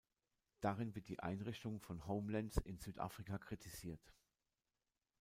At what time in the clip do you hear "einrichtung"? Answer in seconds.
1.19-1.79